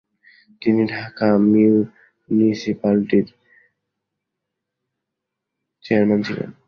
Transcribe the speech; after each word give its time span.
তিনি 0.61 0.81
ঢাকা 0.87 1.27
মিউনিসিপালটির 1.51 3.27
চেয়ারম্যান 5.85 6.21
ছিলেন। 6.23 6.51